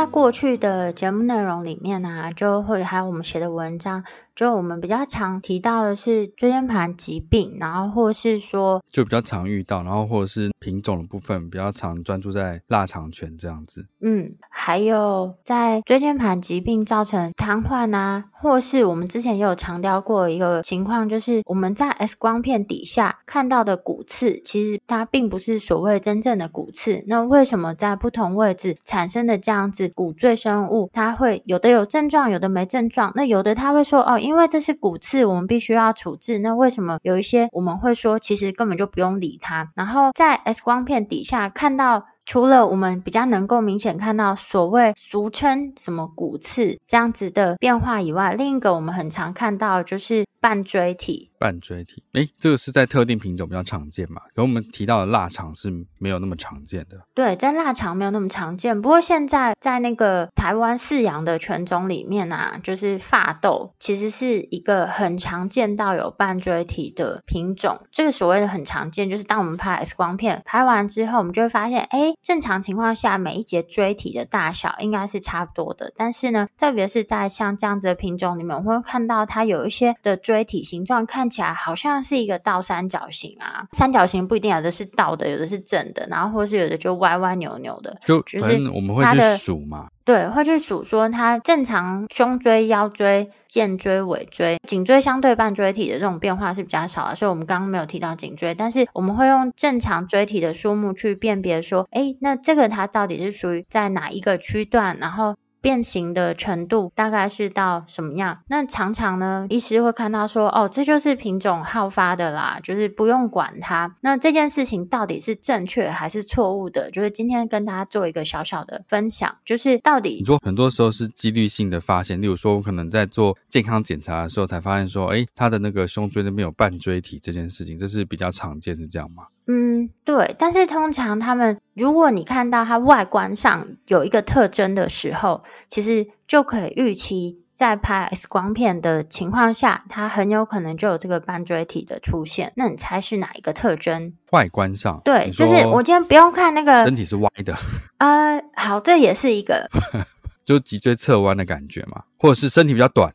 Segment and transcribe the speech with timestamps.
[0.00, 4.02] 在过去的节目内容里面呢、就会还有我们写的文章。
[4.34, 13.86] 就我们比较常提到的是椎间盘疾病，然后或是说就比较常遇到，然后或者是品种的部分比较常专注在腊肠犬这样子。
[14.00, 27.04] 嗯，还有在椎间盘疾病造成瘫痪啊，或是我们之前也有强调过一个情况，就是我们在 X 光片底下看到的骨刺，其实它并不是所谓真正的骨刺。
[27.06, 33.12] 那为什么在不同位置产生的这样子骨赘生物，它会有的有症状，有的没症状？
[33.14, 36.38] 那有的他会说哦，因因为这是骨刺，我们必须要处置。
[36.38, 39.68] 那为什么有一些我们会说，其实根本就不用理它？
[39.74, 51.26] 然后在 X 光片底下看到，除了我们比较能够明显看到所谓俗称什么骨刺这样子的变化以外，另一个我们很常看到就是半锥体。
[51.40, 54.20] 半锥体，诶，这个是在特定品种比较常见嘛？
[54.34, 56.98] 可我们提到的腊肠是没有那么常见的。
[57.14, 58.78] 对，在腊肠没有那么常见。
[58.78, 67.80] 不过现在在那个台湾饲养的犬种里面啊，就是法斗，其实是一个很常见到有半锥体的品种。
[67.90, 75.90] 这个所谓的很常见，就是当我们拍 X 光片拍完之后，我们就会发现，诶，正常情况下每一节锥体的大小应该是差不多的。
[75.96, 81.30] 但是呢，特别是在像这样子的品种里面，我们会看到它有一些的锥体形状看。
[81.30, 105.36] 起来好像是一个倒三角形啊，三角形不一定有的是倒的，有的是正的，然后或是有的就歪歪扭扭的，就就是我们会去数嘛，对，会去数说它正常胸椎、腰椎、肩椎、尾椎、颈椎相对半椎体的这种变化是比较少的，所以我们刚刚没有提到颈椎，但是我们会用正常椎体的数目去辨别说，哎，那这个它到底是属于在哪一个区段，然后。
[105.60, 108.38] 变形的程度大概是到什么样？
[108.48, 113.94] 那常常呢，医师会看到说，哦，这就是品种好发的啦，就是不用管它。
[114.00, 116.90] 那这件事情到底是正确还是错误的？
[116.90, 129.24] 就是今天跟大家做一个小小的分享，就是到底你说很多时候是几率性的发现，例如说我可能在做健康检查的时候才发现说，哎，他的那个胸椎那边有半椎体这件事情，这是比较常见，是这样吗？
[129.52, 142.52] 嗯，对，但是通常他们，如果你看到它外观上有一个特征的时候，其实就可以预期，在拍 X 光片的情况下，它很有可能就有这个半锥体的出现。
[142.54, 144.12] 那你猜是哪一个特征？
[144.30, 147.52] 外观上，对，就是我今天不用看那个身体是歪的。
[147.98, 149.68] 呃，好，这也是一个，
[150.46, 153.12] 就脊椎侧弯的感觉嘛，或者是身体比较短。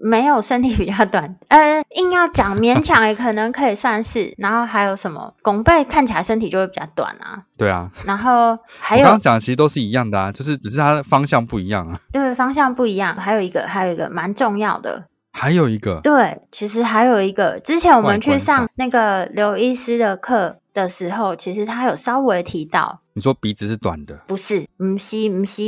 [0.00, 4.32] 没有身体比较短， 呃，硬要讲勉强也可能可以算是。
[4.38, 7.42] 然后还有什么拱背看起来身体就会比较短啊？
[7.56, 7.90] 对啊。
[8.04, 11.98] 然后还有刚刚讲的其实都是一样的啊，就是只是它的方向不一样啊。
[12.12, 13.16] 对，方向不一样。
[13.16, 15.06] 还有一个，还有一个蛮重要的。
[15.32, 16.00] 还有一个。
[16.02, 17.60] 对，其实还有一个。
[17.60, 23.00] 之前我们去上那个刘医师的课的时候，其实他有稍微提到。
[23.12, 24.14] 你说鼻子是短的？
[24.26, 25.62] 不是，不是，不是。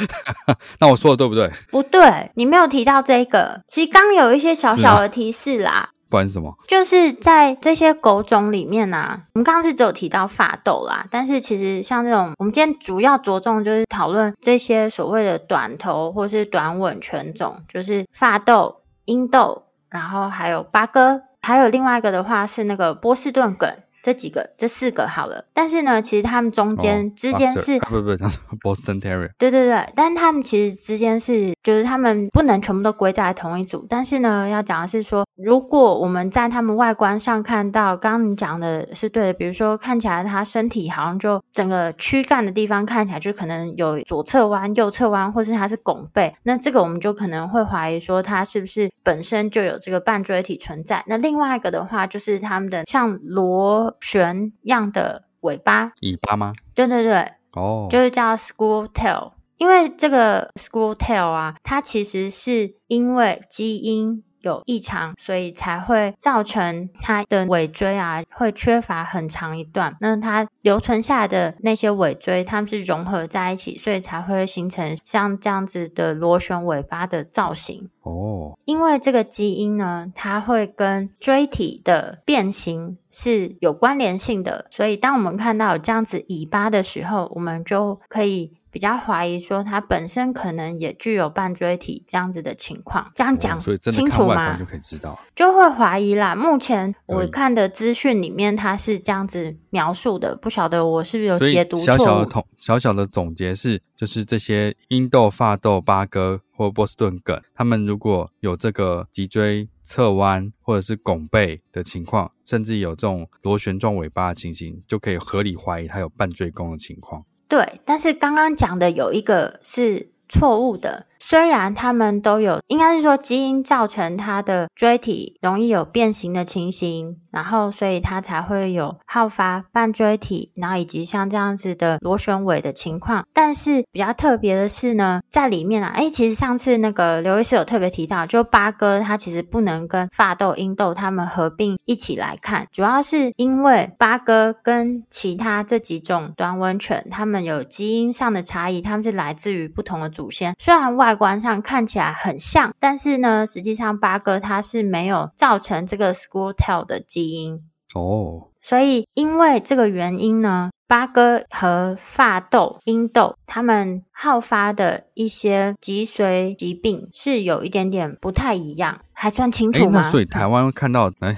[0.80, 1.50] 那我说的对不对？
[1.70, 3.60] 不对，你没有提到这个。
[3.66, 5.88] 其实刚有一些小小的提示啦。
[6.08, 6.54] 不然是什么？
[6.68, 23.74] 就是在这些狗种里面啊，我们刚刚是只有提到法斗啦，但是其实像这种，我们今天主要着重就是讨论这些所谓的短头或是短吻犬种，就是法斗、英斗，然后还有八哥，还有另外一个的话是那个波士顿梗。
[24.02, 25.44] 这几个这四个好了。
[25.52, 28.16] 但是呢，其实他们中间之间是、哦、不不不，
[28.68, 29.30] Boston Terrier。
[29.38, 33.86] 对对对，但是他们其实之间是就是他们不能全部都归在同一组。
[33.88, 51.02] 但是呢，要讲的是说，如果我们在他们外观上看到，刚刚你讲的是对的，比如说看起来他身体好像就整个躯干的地方看起来就可能有左侧弯、右侧弯，或是它是拱背，那这个我们就可能会怀疑说它是不是本身就有这个半锥体存在。
[51.06, 56.52] 那另外一个的话，就是他们的像螺旋样的尾巴，尾巴吗？
[56.74, 59.32] 对对对，哦，就是叫 school tail。
[59.58, 64.24] 因为这个 school tail 啊，它其实是因为基因。
[64.42, 69.96] 有异常，所以才会造成它的尾椎啊会缺乏很长一段。
[70.00, 77.88] 那它留存下来的那些尾椎，它们是融合在一起，所以才会形成像这样子的螺旋尾巴的造型。
[78.02, 88.52] 哦，因为这个基因呢，它会跟椎体的变形是有关联性的，所以当我们看到有这样子尾巴的时候，我们就可以。
[88.72, 94.56] 比较怀疑说它本身可能也具有半椎体这样子的情况，这样讲、清楚吗？
[94.58, 96.34] 就可以知道，就会怀疑啦。
[96.34, 101.84] 目前我看的资讯里面，它是这样子描述的，不晓得我是不是有解读错。
[101.84, 117.22] 小小的统小小的总结是，就是这些英斗、法斗、巴哥或波士顿梗，他们如果有这个脊椎侧弯或者是拱背的情况，甚至有这种螺旋状尾巴的情形，就可以合理怀疑它有半椎弓的情况。
[117.52, 121.04] 对，但是刚刚讲的有一个是错误的。
[121.24, 133.24] 虽然他们都有，应该是说基因造成它的椎体容易有变形的情形，然后所以它才会有好发半椎体，然后以及像这样子的螺旋尾的情况。
[133.32, 151.11] 但是比较特别的是呢，在里面啊，诶，其实上次那个刘医师有特别提到，就八哥它其实不能跟法斗、英斗他们合并一起来看，主要是因为八哥跟其他这几种短吻犬，它们有基因上的差异，它们是来自于不同的祖先，虽然外。
[151.12, 157.60] 外观上看起来很像，但是呢，实际上八哥它是没有造成这个 school tail 的基因
[157.94, 158.48] 哦。
[158.62, 170.00] 所以因为这个原因呢，八哥和法斗、英斗他们好发的一些脊髓疾病是有一点点不太一样，还算清楚吗？
[170.00, 171.36] 那所以台湾看到哎。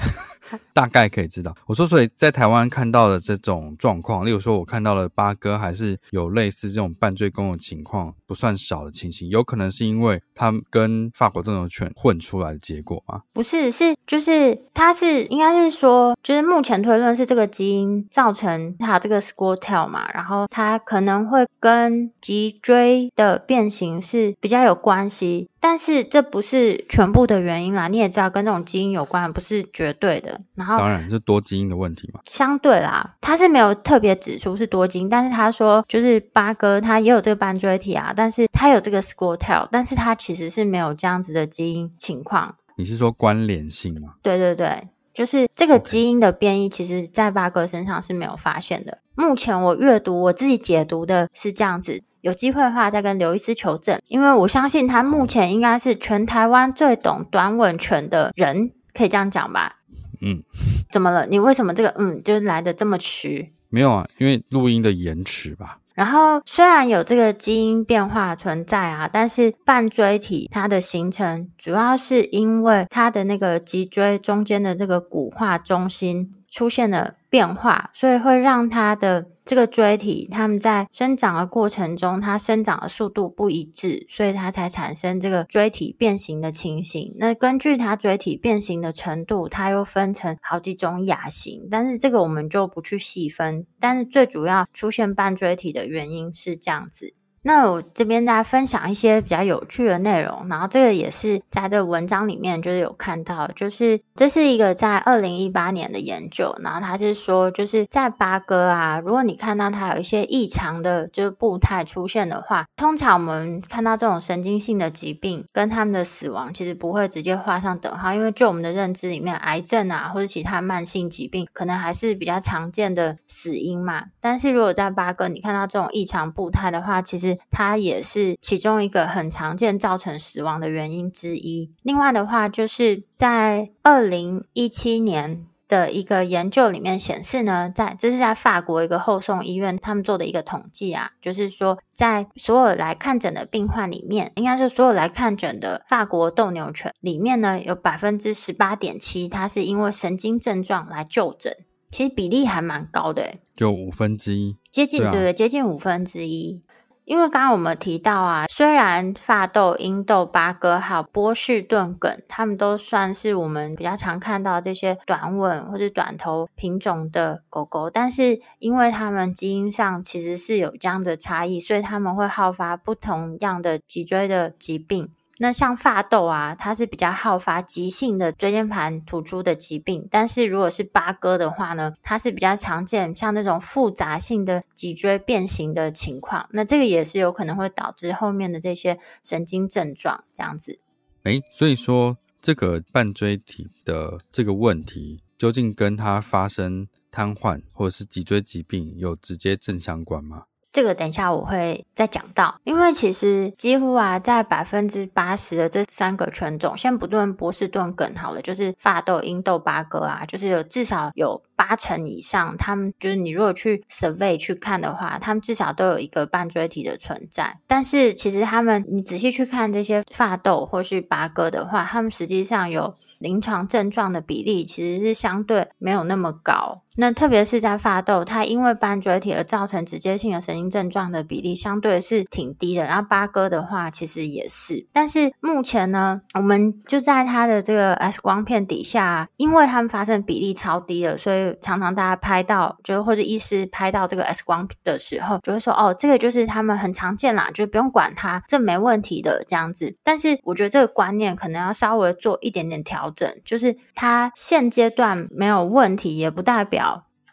[0.73, 13.23] 大概可以知道，我说，所以在台湾看到的这种状况，例如说，我看到了八哥还是有类似这种半锥弓的情况，不算少的情形，有可能是因为它跟法国斗牛犬混出来的结果吗？
[13.33, 25.49] 不是，是就是它是应该是说，就是目前推论是这个基因造成它这个 school tail 嘛，然后它可能会跟脊椎的变形是比较有关系。
[25.65, 30.39] 但是这不是全部的原因啦，你也知道跟这种基因有关，不是绝对的。
[30.55, 32.21] 然后当然是多基因的问题嘛。
[32.27, 42.55] 相对啦，他是没有特别指出是多基因，但是他说就是八哥他也有这个斑锥体啊，但是他有这个 tail，但是他其实是没有这样子的基因情况。
[42.77, 44.17] 你是说关联性吗？
[44.21, 48.99] 对对对，就是这个基因的变异，其实在八哥身上是没有发现的。
[49.15, 52.03] 目前我阅读我自己解读的是这样子。
[52.25, 59.77] 有机会的话，再跟刘医师求证，因为我相信他目前应该是全台湾最懂短吻犬的人，可以这样讲吧？
[60.23, 60.43] 嗯，
[60.91, 61.27] 怎么了？
[61.27, 63.47] 你为什么这个嗯就是来的这么迟？
[63.69, 65.81] 没有啊，因为录音的延迟吧。
[65.93, 79.27] 然后虽然有这个基因变化存在啊，但是半椎体它的形成主要是因为它的那个脊椎中间的这个骨化中心出现了变化，所以会让它的。
[79.47, 87.13] 这个椎体，它们在生长的过程中，它生长的速度不一致，所以它才产生这个椎体变形的情形。
[87.17, 93.67] 那根据它椎体变形的程度，它又分成好几种亚型，但是这个我们就不去细分。
[93.79, 97.13] 但是最主要出现半椎体的原因是这样子。
[97.45, 131.71] 那我这边再分享一些比较有趣的内容，然后这个也是在这文章里面就是有看到，就是这是一个在二零一八年的研究，然后他是说就是在巴哥啊，如果你看到它有一些异常的就是步态出现的话，通常我们看到这种神经性的疾病跟他们的死亡其实不会直接画上等号，因为就我们的认知里面，癌症啊或者其他慢性疾病可能还是比较常见的死因嘛，但是如果在巴哥你看到这种异常步态的话，其实它也是其中一个很常见造成死亡的原因之一。
[131.83, 151.57] 另外的话，就是在二零一七年的一个研究里面显示呢，在这是在法国一个后送医院他们做的一个统计啊，就是说在所有来看诊的病患里面，应该是所有来看诊的法国斗牛犬里面呢，有百分之十八点七，它是因为神经症状来就诊。
[151.91, 156.61] 其实比例还蛮高的，就五分之一，接近对、啊、对，接近五分之一。
[157.05, 175.11] 因为刚刚我们提到啊，虽然法斗、英斗、巴哥还有波士顿梗，他们都算是我们比较常看到这些短吻或者短头品种的狗狗，但是因为它们基因上其实是有这样的差异，所以他们会好发不同样的脊椎的疾病。
[175.39, 190.79] 那像发痘啊，它是比较好发急性的椎间盘突出的疾病，但是如果是八哥的话呢，它是比较常见像那种复杂性的脊椎变形的情况，那这个也是有可能会导致后面的这些神经症状这样子。
[191.25, 200.45] 诶，所以说这个半椎体的这个问题，究竟跟它发生瘫痪或者是脊椎疾病有直接正相关吗？
[200.75, 217.61] 这个等一下我会再讲到，因为其实几乎啊，在百分之八十的这三个犬种，先不论波士顿梗好了，就是法斗、英斗、巴哥啊，就是有至少有八成以上，他们就是你如果去 survey 去看的话，他们至少都有一个半椎体的存在。
[217.69, 222.97] 但是其实他们，你仔细去看这些法斗或是巴哥的话，他们实际上有。
[223.21, 232.85] 临床症状的比例其实是相对没有那么高，那特别是在发痘，它因为半椎体而造成直接性的神经症状的比例相对是挺低的。
[232.85, 249.97] 然后八哥的话，其实也是，但是目前呢，我们就在它的这个 X 光片底下，因为它们发生比例超低了，所以常常大家拍到，就或者医师拍到这个 X 光的时候，就会说哦，这个就是他们很常见啦，就不用管它，这没问题的这样子。
[250.05, 253.29] 但是我觉得这个观念可能要稍微做一点点调整。
[253.45, 256.84] 就是它现阶段没有问题，也不代表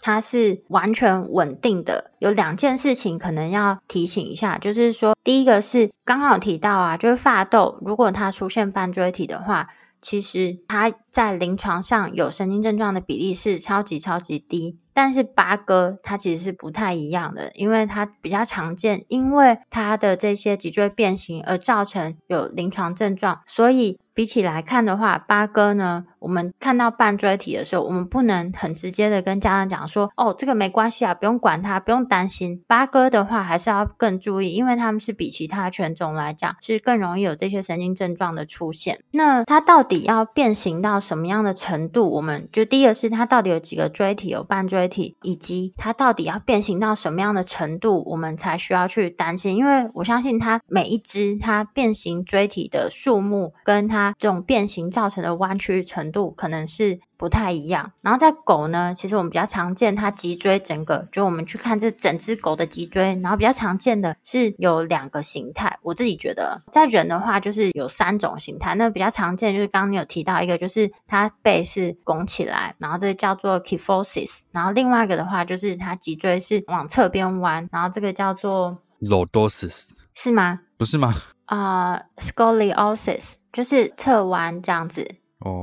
[0.01, 2.11] 它是完全稳定的。
[2.19, 9.69] 有两件事情可能要提醒一下，就是说，第一个是刚好提到啊，就是发痘，如果它出现斑锥体的话，
[10.01, 14.77] 其实它在临床上有神经症状的比例是超级超级低。
[14.93, 32.61] 但是八哥它其实是不太一样的，因为它比较常见，因为它的这些脊椎变形而造成有临床症状，所以比起来看的话，八哥呢，我们看到半椎体的时候，我们不能很直接的跟家长讲说，哦，这个没关系啊，不用管它，不用担心。
[32.67, 38.99] 八哥的话还是要更注意，因为他们是比其他犬种来讲是更容易有这些神经症状的出现。
[39.11, 42.07] 那它到底要变形到什么样的程度？
[42.11, 44.91] 我们就第一个是它到底有几个椎体，有半椎。
[44.91, 49.55] 体以及它到底要变形到什么样的程度，我们才需要去担心？
[49.55, 56.99] 因为我相信它每一只它变形椎体的数目，跟它这种变形造成的弯曲程度，可能是。
[57.21, 65.77] 不太一样，然后在狗呢，其实我们比较常见它脊椎整个，就我们去看这整只狗的脊椎，然后比较常见的是有两个形态。
[65.83, 80.61] 我自己觉得，在人的话就是有三种形态，那比较常见就是刚刚你有提到一个，就是它背是拱起来，然后这个叫做 kyphosis，然后另外一个的话就是它脊椎是往侧边弯，然后这个叫做 lordosis，是吗？
[80.75, 81.13] 不是吗？
[81.45, 85.07] 啊、uh，scoliosis 就是侧弯这样子。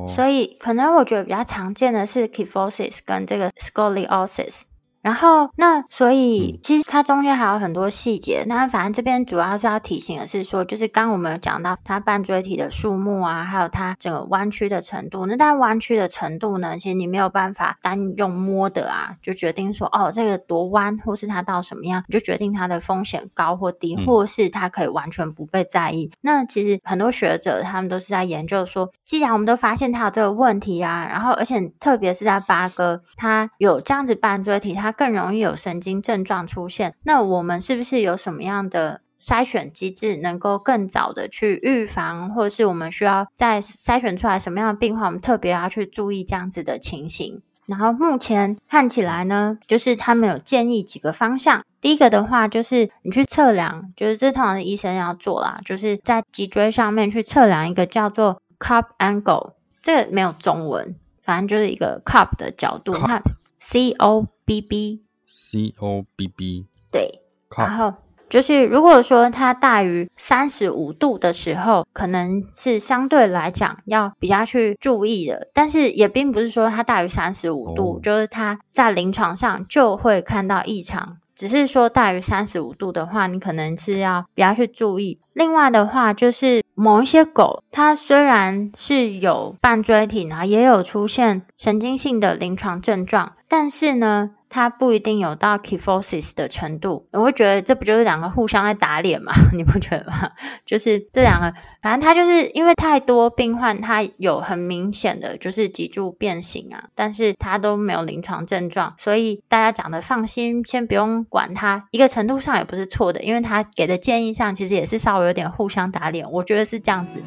[0.09, 4.63] 所以可能我觉得比较常见的是 kyphosis 跟这个 scoliosis。
[5.01, 8.45] 然后，那所以其实它中间还有很多细节。
[8.47, 15.27] 那反正这边主要是要提醒的是说，就是刚刚我们有讲到它半椎体的数目啊，还有它整个弯曲的程度。
[15.27, 26.11] 那但弯曲的程度呢，其实你没有办法单用摸的啊，就决定说哦，这个多弯，或是它到什么样，你就决定它的风险高或低，或是它可以完全不被在意。
[26.13, 47.43] 嗯、那其实很多学者他们都是在研究说，既然我们都发现它有这个问题啊，然后而且特别是在八哥，它有这样子半椎体，它它更容易有神经症状出现，那我们是不是有什么样的筛选机制，能够更早的去预防，或者是我们需要在筛选出来什么样的病患，我们特别要去注意这样子的情形。
[47.67, 51.63] 然后目前看起来呢，就是他们有建议几个方向。
[51.83, 59.53] 第一个的话，就是你去测量，就是这通常是医生要做啦，就是在脊椎上面去测量一个叫做 Cobb angle，
[59.83, 63.23] 这个没有中文，反正就是一个 Cobb 的角度，看
[63.59, 64.27] C O。
[64.49, 67.21] B B C O B B 对，
[67.55, 67.93] 然后
[68.31, 85.21] 就是如果说它大于三十五度的时候，可能是相对来讲要比较去注意的，但是也并不是说它大于三十五度，哦，就是它在临床上就会看到异常，只是说大于三十五度的话，你可能是要比较去注意。
[85.35, 99.33] 另外的话，就是某一些狗，它虽然是有半椎体，然后也有出现神经性的临床症状，但是呢，它不一定有到 kyphosis 的程度，我会觉得这不就是两个互相在打脸吗？
[99.55, 100.31] 你不觉得吗？
[100.65, 101.53] 就是这两个，
[101.83, 111.87] 反正它就是因为太多病患，它有很明显的就是脊柱变形啊，但是它都没有临床症状，所以大家讲的放心，先不用管它。
[111.91, 117.23] 一个程度上也不是错的，因为它给的建议上其实也是稍微有点互相打脸，我觉得是这样子。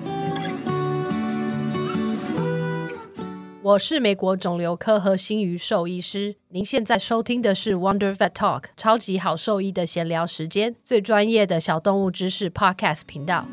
[3.63, 6.35] 我是美国肿瘤科和心鱼兽医师。
[6.49, 13.45] 您现在收听的是 Wonder Vet Talk，超级好兽医的闲聊时间，最专业的小动物知识 Podcast 频道。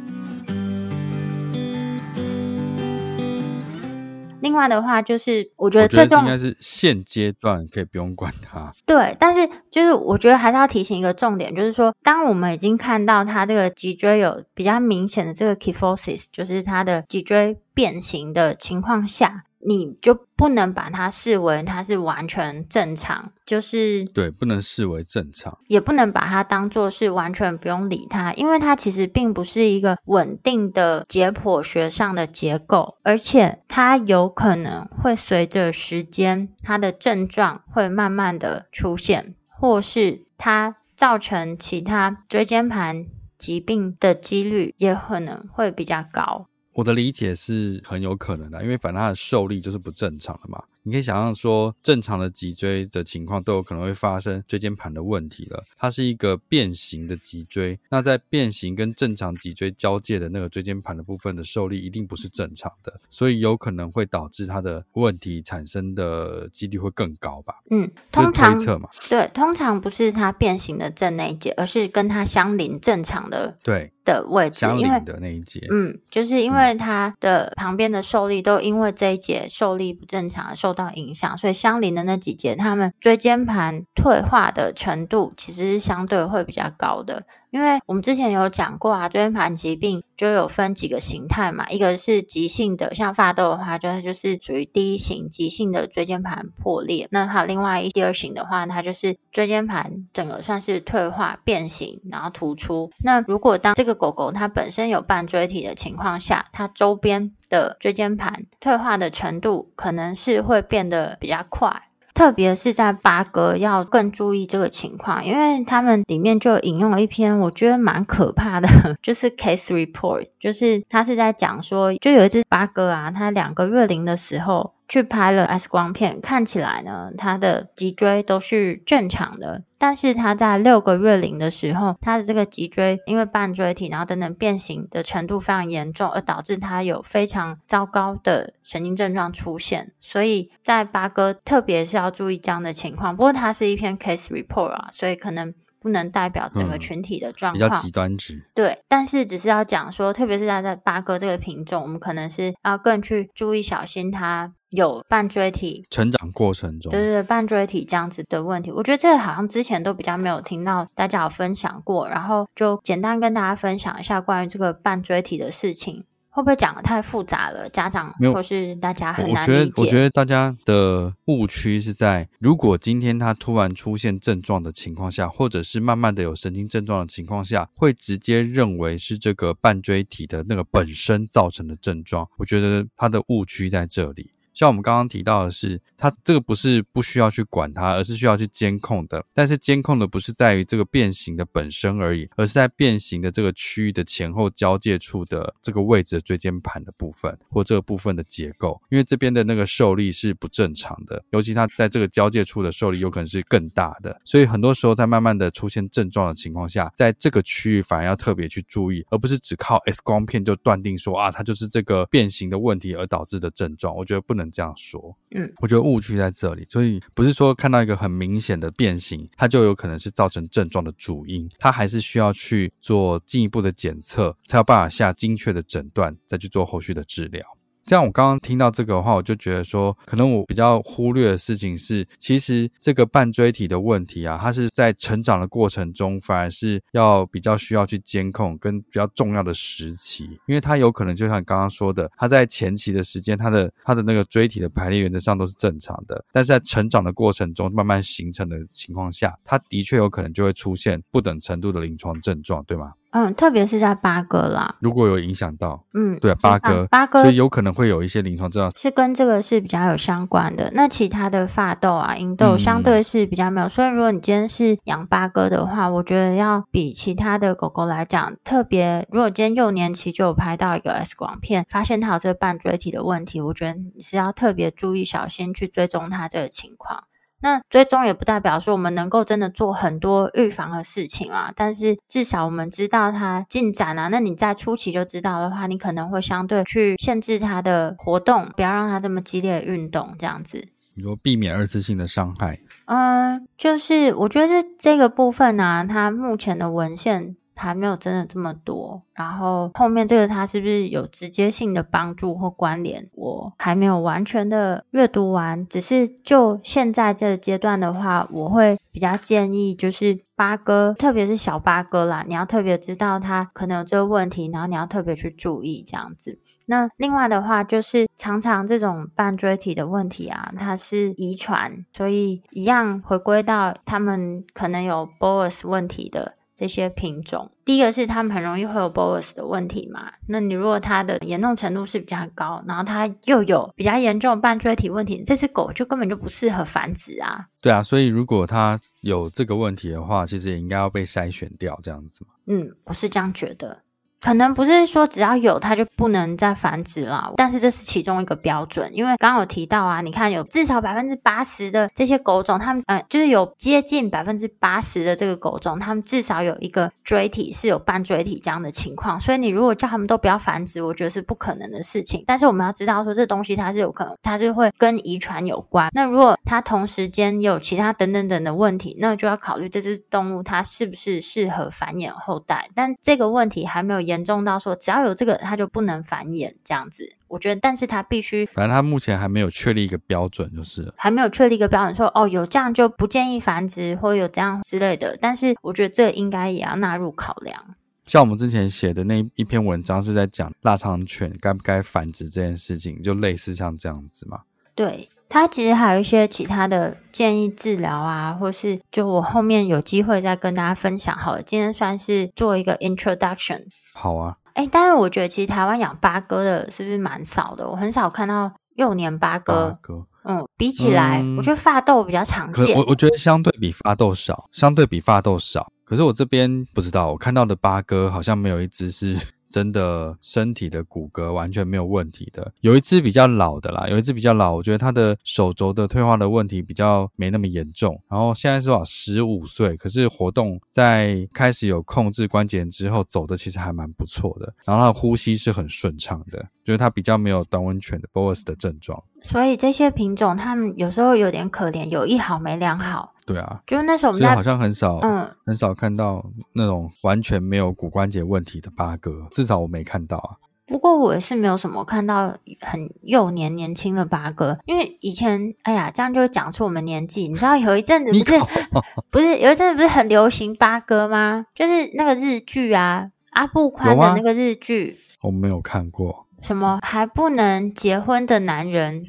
[4.41, 8.73] 另外的话，就是我觉得最重要应该是现阶段可以不用管它。
[8.87, 19.45] 对，但是就是我觉得还是要提醒一个重点，就是说，当我们已经看到它这个脊椎有比较明显的这个 kyphosis，就是它的脊椎变形的情况下。
[19.61, 46.48] 你就不能把它视为它是完全正常，就是对，不能视为正常，也不能把它当做是完全不用理它，因为它其实并不是一个稳定的解剖学上的结构，而且它有可能会随着时间，它的症状会慢慢的出现，或是它造成其他椎间盘疾病的几率也可能会比较高。
[46.79, 50.63] 我的理解是很有可能的，因为反正它的受力就是不正常的嘛。
[50.89, 55.63] 你可以想象说，正常的脊椎的情况都有可能会发生椎间盘的问题了。
[55.77, 67.57] 它是一个变形的脊椎，那在变形跟正常脊椎交界的那个椎间盘的部分的受力一定不是正常的，所以有可能会导致它的问题产生的几率会更高吧？
[67.71, 75.61] 嗯，通常推测嘛，对，通常不是它变形的正那一节，而是跟它相邻正常的对的位置，相邻的那一节。
[75.71, 87.25] 嗯，就是因为它的旁边的受力都因为这一节受力不正常受到影响，所以相邻的那几节，他们椎间盘退化的程度其实是相对会比较高的。
[87.51, 97.09] 因为我们之前有讲过啊，椎间盘疾病就有分几个形态嘛，一个是急性的，像发痘的话，就是就是属于第一型急性的椎间盘破裂。
[97.11, 102.91] 那它另外一第二型的话，它就是椎间盘整个算是退化变形，然后突出。
[103.03, 111.83] 那如果当这个狗狗它本身有半椎体的情况下，它周边的椎间盘退化的程度可能是会变得比较快。
[112.19, 118.69] 特别是在八哥要更注意这个情况，因为他们里面就引用了一篇我觉得蛮可怕的，
[119.01, 124.75] 就是 case report，就是他是在讲说，就有一只八哥啊，它两个月龄的时候。
[124.89, 129.63] 去拍了 X 光片，看起来呢，他的脊椎都是正常的。
[129.77, 139.93] 但是他在六个月龄的时候，他的这个脊椎因为半椎体，然后等等变形的程度非常严重，而导致他有非常糟糕的神经症状出现。
[140.01, 143.15] 所以在八哥特别是要注意这样的情况。
[143.15, 145.55] 不过它是一篇 case report 啊，所以可能。
[145.89, 148.45] 不能代表整个群体的状况，嗯、比较极端值。
[148.55, 158.71] 对，但是只是要讲说，特别是在在八哥这个品种，我们可能是要更去注意小心它有半椎体成长过程中，对对对，半椎体这样子的问题。
[158.71, 166.05] 我觉得这个好像之前都比较没有听到大家有分享过，然后就简单跟大家分享一下关于这个半椎体的事情。
[166.39, 167.69] 会不会讲的太复杂了？
[167.71, 169.53] 家长或是大家很难理解。
[169.53, 182.29] 我觉得，我觉得大家的误区是在，如果今天他突然出现症状的情况下，或者是慢慢的有神经症状的情况下，会直接认为是这个半椎体的那个本身造成的症状。
[182.39, 184.31] 我觉得他的误区在这里。
[184.59, 189.25] 像我们刚刚提到的是，它这个不是不需要去管它，而是需要去监控的。
[189.33, 198.83] 但是监控的不是在于这个变形的本身而已，而是在变形的这个区域的前后交界处的这个位置的椎间盘的部分或这个部分的结构。
[198.89, 204.21] 因为这边的那个受力是不正常的，尤其它在这个交界处的受力有可能是更大的。
[204.25, 213.95] 所以很多时候在慢慢的出现症状的情况下，在这个区域反而要特别去注意，而不是只靠 X 光片就断定说啊，它就是这个变形的问题而导致的症状。
[213.95, 214.48] 我觉得不能。
[214.51, 227.45] 这样说，嗯，我觉得误区在这里，所以不是说看到一个很明显的变形，它就有可能是造成症状的主因，它还是需要去做进一步的检测，才有办法下精确的诊断，再去做后续的治疗。
[227.89, 252.93] 这样，我刚刚听到这个的话，我就觉得说，可能我比较忽略的事情是，其实这个半椎体的问题啊，它是在成长的过程中，反而是要比较需要去监控跟比较重要的时期，因为它有可能就像刚刚说的，它在前期的时间，它的它的那个椎体的排列原则上都是正常的，但是在成长的过程中慢慢形成的情况下，它的确有可能就会出现不等程度的临床症状，对吗？
[253.11, 260.71] 嗯，特别是在八哥啦，如果有影响到，嗯，对啊，八哥，八哥，所以有可能会有一些临床症状是跟这个是比较有相关的。
[260.75, 263.67] 那其他的发痘啊、银痘相对是比较没有。
[263.67, 277.05] 嗯、所以如果你今天是养八哥的话，我觉得要比其他的狗狗来讲，特别如果今天幼年期就有拍到一个 X 光片，发现它有这个半椎体的问题，我觉得你是要特别注意、小心去追踪它这个情况。
[277.41, 284.09] 那追踪也不代表说我们能够真的做很多预防的事情啊，但是至少我们知道它进展啊。
[284.09, 290.69] 那你在初期就知道的话，你可能会相对去限制它的活动，不要让它这么激烈的运动，这样子。
[290.95, 292.59] 你说避免二次性的伤害？
[292.87, 297.37] 嗯，就是我觉得这个部分呢、啊，它目前的文献。
[297.59, 303.09] 还没有真的这么多，然后后面这个它是不是有直接性的帮助或关联？
[303.13, 316.39] 我还没有完全的阅读完，只是就现在这个阶段的话，我会比较建议就是八哥，特别是小八哥啦，你要特别知道它可能有这个问题，然后你要特别去注意这样子。
[316.71, 326.35] 那另外的话，就是常常这种半椎体的问题啊，它是遗传，所以一样回归到他们可能有 BOAS 问题的。
[326.59, 330.11] 这些品种，第一个是它们很容易会有 BOAS 的问题嘛。
[330.27, 337.47] 那你如果它的严重程度是比较高，然后它又有比较严重的半椎体问题，这只狗就根本就不适合繁殖啊。
[337.61, 342.35] 对啊，所以如果它有这个问题的话，其实也应该要被筛选掉，这样子嘛。
[342.47, 343.81] 嗯，我是这样觉得。
[344.21, 348.91] 可能不是说只要有它就不能再繁殖了，但是这是其中一个标准。
[348.93, 359.21] 因为刚刚有提到啊，你看有至少百分之八十的这些狗种，它们呃就是有接近百分之八十的这个狗种，它们至少有一个椎体是有半椎体这样的情况。
[359.21, 362.25] 所以你如果叫他们都不要繁殖，我觉得是不可能的事情。
[362.27, 365.89] 但是我们要知道说这东西它是有可能，它是会跟遗传有关。
[365.95, 372.67] 那如果它同时间有其他等等等的问题，那就要考虑这只动物它是不是适合繁衍后代。
[372.75, 374.08] 但这个问题还没有。
[374.09, 377.15] 严重到说，只要有这个，它就不能繁衍这样子。
[377.29, 385.17] 我觉得，但是它必须，反正它目前还没有确立一个标准，就是还没有确立一个标准说，哦，有这样就不建议繁殖，或有这样之类的。
[385.21, 387.77] 但是我觉得这应该也要纳入考量。
[388.07, 394.41] 像我们之前写的那一篇文章是在讲腊肠犬该不该繁殖这件事情，就类似像这样子嘛。
[394.75, 395.09] 对。
[395.31, 401.43] 它其实还有一些其他的建议治疗啊，或是就我后面有机会再跟大家分享好了。
[401.43, 403.65] 今天算是做一个 introduction。
[403.99, 404.37] 好啊。
[404.55, 407.69] 哎，但是我觉得其实台湾养八哥的是不是蛮少的？
[407.69, 409.71] 我很少看到幼年八哥。
[409.71, 410.07] 八哥。
[410.25, 412.77] 嗯，比起来，嗯、我觉得发豆比较常见。
[412.77, 415.73] 我我觉得相对比发豆少，相对比发豆少。
[415.85, 419.17] 可是我这边不知道，我看到的八哥好像没有一只是。
[419.51, 428.01] 真的身体的骨骼完全没有问题的，有一只比较老的啦，有一只比较老，我觉得它的手肘的退化的问题比较没那么严重。
[428.09, 428.85] 然后现在是少？
[428.85, 434.53] 十五岁，可是活动在开始有控制关节之后，走的其实还蛮不错的。
[434.65, 439.03] 然后它的呼吸是很顺畅的，就是它比较没有短吻犬的 BOSS 的症状。
[439.23, 443.13] 所以这些品种，它们有时候有点可怜，有一好没两好。
[443.29, 450.37] 对啊，就是那时候我们在好像很少，嗯，很少看到那种完全没有骨关节问题的八哥，至少我没看到啊。
[450.67, 457.27] 不过我也是没有什么看到很幼年年轻的八哥，因为以前，哎呀，这样就会讲出我们年纪。
[457.27, 458.35] 你知道有一阵子不是
[459.11, 461.47] 不是有一阵子不是很流行八哥吗？
[461.55, 466.27] 就是那个日剧啊，阿布宽的那个日剧，我没有看过。
[466.43, 469.07] 什么还不能结婚的男人，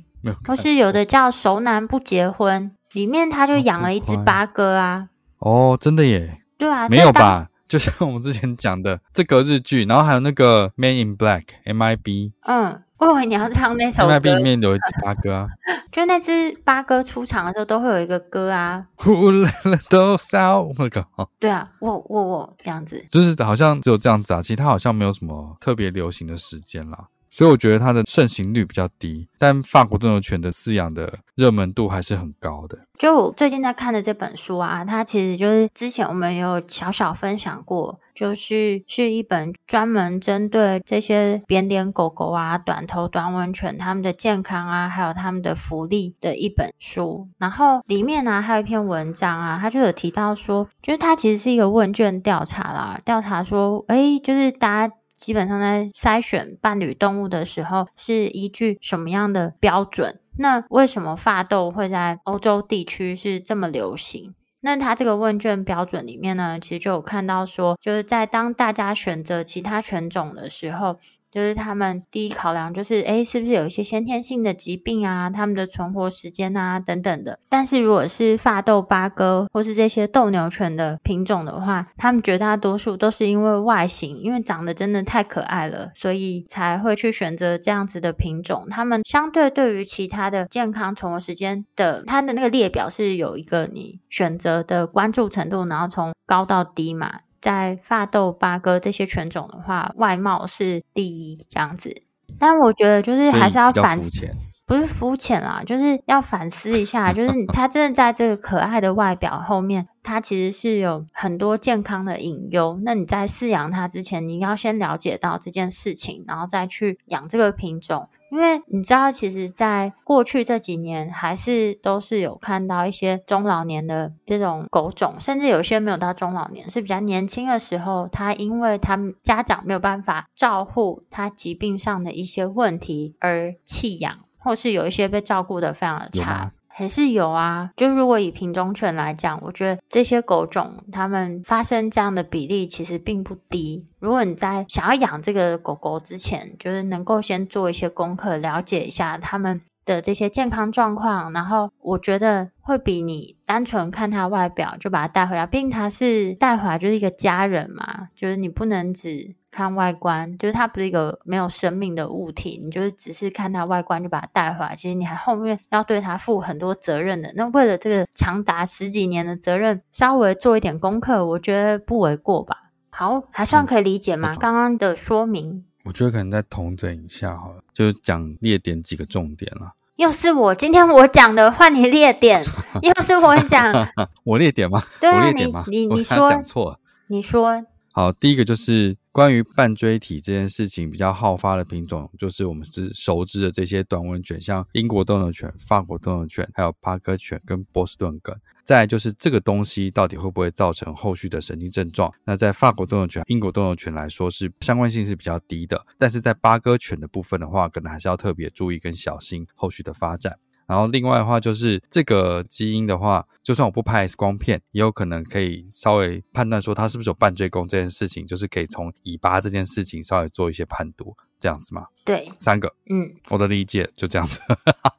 [0.48, 2.72] 或是有的叫熟男不结婚。
[2.94, 5.08] 里面他就养了一只八哥啊！
[5.40, 6.42] 哦，真的耶？
[6.58, 7.48] 对啊，没有吧？
[7.70, 12.34] 就像我们之前讲的这个日剧，然后还有那个《Man in Black》（M.I.B.）。
[12.42, 14.10] 嗯，我以为你要唱那首歌。
[14.14, 14.32] M.I.B.
[14.32, 15.48] 里面有一只八哥啊，
[15.92, 18.84] 就那只八哥出场的时候都会有一个歌啊。
[18.96, 21.06] 呼啦啦多少那个？
[21.40, 27.06] 对啊，我我我这样子，就是好像只有这样子啊，其他好像没有什么特别流行的时间啦。
[27.32, 32.78] 所以我觉得它的盛行率比较低，但法国斗牛犬的饲养的热门度还是很高的。
[32.98, 47.30] 就我最近在看的这本书啊，它其实就是之前我们有小小分享过，就是是一本专门针对这些扁脸狗狗啊、短头短吻犬它们的健康啊，还有它们的福利的一本书。
[47.38, 54.96] 然后里面呢、还有一篇文章啊，它就有提到说，就是它其实是一个问卷调查啦，调查说，诶，就是大家。
[55.20, 60.20] 基本上在筛选伴侣动物的时候，是依据什么样的标准？
[60.38, 64.34] 那为什么法斗会在欧洲地区是这么流行？
[64.62, 70.98] 那它这个问卷标准里面呢，其实就有看到说，就是在当大家选择其他犬种的时候，
[71.32, 75.30] 就是他们第一考量就是，诶，是不是有一些先天性的疾病啊？
[75.30, 77.40] 他们的存活时间啊，等等的。
[77.50, 88.68] 但是如果是法斗八哥或是这些斗牛犬的品种的话，他们绝大多数都是因为外形，因为长得真的太可爱了，所以才会去选择这样子的品种。
[88.70, 97.20] 他们相对对于其他的健康存活时间的，它的那个列表是有一个你选择的关注程度，然后从高到低嘛。
[97.42, 102.02] 在法斗八哥这些犬种的话，外貌是第一这样子，
[102.38, 104.30] 但我觉得就是还是要反思，
[104.66, 112.80] 不是肤浅啦，就是要反思一下，就是 它真的在这个可爱的外表后面，它其实是有很多健康的隐忧。
[112.84, 118.08] 那你在饲养它之前，你要先了解到这件事情，然后再去养这个品种。
[118.32, 136.52] 因为你知道，其实，在过去这几年，还是都是有看到一些中老年的这种狗种，甚至有些没有到中老年，是比较年轻的时候，他因为他家长没有办法照顾他疾病上的一些问题而弃养，或是有一些被照顾的非常的差。
[136.80, 143.86] 还是有啊，就如果以品种犬来讲，我觉得这些狗种它们发生这样的比例其实并不低。
[144.00, 159.36] 如果你在想要养这个狗狗之前，就是能够先做一些功课，了解一下它们的这些健康状况，然后我觉得会比你单纯看它外表就把它带回来，毕竟它是带回来就是一个家人嘛，就是你不能只。
[159.52, 167.32] 看外观，就是它不是一个没有生命的物体，你就是只是看它外观就把它带回来，其实你还后面要对它负很多责任的。
[167.36, 172.70] 那为了这个长达十几年的责任，稍微做一点功课，我觉得不为过吧。
[172.92, 174.36] 好，还算可以理解吗？
[174.40, 179.74] 刚刚的说明，我觉得可能再统整一下好了，就是讲列点几个重点了。
[179.96, 182.44] 又是我今天我讲的，换你列点。
[182.82, 183.74] 又是我讲，
[184.24, 184.82] 我列点吗？
[185.02, 185.32] 对啊？
[185.32, 187.66] 你你你说讲错了，你说。
[188.00, 198.34] 好，第一个就是关于半锥体这件事情比较好发的品种，就是我们是熟知的这些短吻犬，像英国斗牛犬、法国斗牛犬，还有巴哥犬跟波士顿梗。
[198.64, 202.10] 再就是这个东西到底会不会造成后续的神经症状？
[202.24, 210.40] 那在法国斗牛犬、英国斗牛犬来说是相关性是比较低的，但是在巴哥犬的部分的话，可能还是要特别注意跟小心后续的发展。
[210.70, 221.88] 然后另外的话就是这个基因的话，就算我不拍 X 光片，也有可能可以稍微判断说它是不是有半椎弓这件事情，就是可以从尾巴这件事情稍微做一些判读，这样子吗？
[222.06, 224.40] 对，三个，嗯，我的理解就这样子，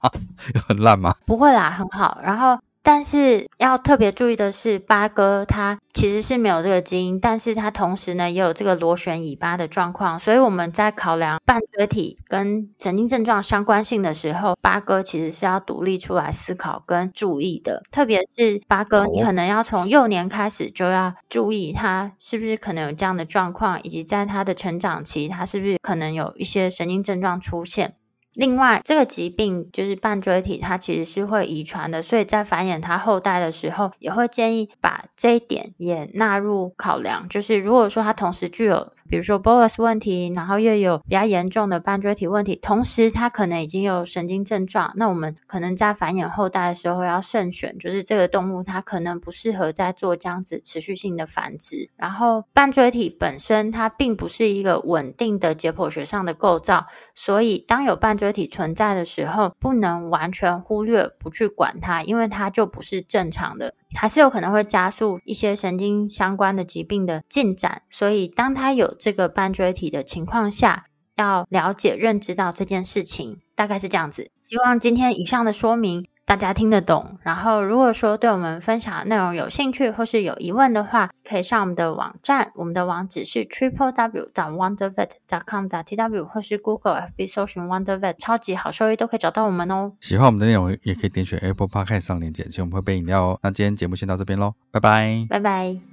[0.66, 1.14] 很烂吗？
[1.24, 2.18] 不会啦，很好。
[2.20, 2.58] 然后。
[2.82, 17.82] 但是要特别注意的是，八哥它其实是没有这个基因，但是它同时呢也有这个螺旋尾巴的状况，所以我们在考量半锥体跟神经症状相关性的时候，八哥其实是要独立出来思考跟注意的。
[17.90, 27.94] 特别是八哥，你可能要从幼年开始就要注意它是不是可能有这样的状况，以及在它的成长期，它是不是可能有一些神经症状出现。
[28.40, 37.28] 另外，这个疾病就是半椎体，它其实是会遗传的，所以在繁衍它后代的时候，也会建议把这一点也纳入考量。
[37.28, 51.90] 就是如果说它同时具有，比如说 BOAS 问题，然后又有比较严重的半锥体问题，同时它可能已经有神经症状，那我们可能在繁衍后代的时候要慎选，就是这个动物它可能不适合再做这样子持续性的繁殖。
[51.96, 63.74] 然后半锥体本身它并不是一个稳定的解剖学上的构造，所以当有半锥体存在的时候，不能完全忽略不去管它，因为它就不是正常的。
[63.94, 74.30] 还是有可能会加速一些神经相关的疾病的进展，所以当他有这个斑锥体的情况下，要了解、认知到这件事情，大概是这样子。
[74.46, 89.90] 希望今天以上的说明，大家听得懂，然后如果说对我们分享的内容有兴趣或是有疑问的话，可以上我们的网站，我们的网址是 triple w 点 wondervet 点 com 点 tw，或是 Google FB 搜寻 wondervet 超级好收益都可以找到我们哦。
[89.98, 93.38] 喜欢我们的内容，也可以点选 Apple Podcast 上链接，请我们喝杯饮料哦。
[93.42, 95.89] 那今天节目先到这边喽，拜拜，拜拜。